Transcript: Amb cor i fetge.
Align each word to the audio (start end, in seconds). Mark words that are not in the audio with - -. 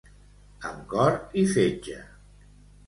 Amb 0.69 0.81
cor 0.95 1.21
i 1.43 1.47
fetge. 1.55 2.01